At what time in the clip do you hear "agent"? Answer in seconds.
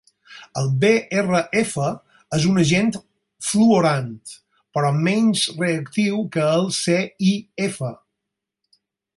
2.63-2.89